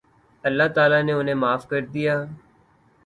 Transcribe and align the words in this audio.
اللہ 0.43 0.67
تعالیٰ 0.75 1.01
نے 1.07 1.13
انھیں 1.19 1.39
معاف 1.43 1.63
کر 1.71 1.81
دیا 1.93 2.13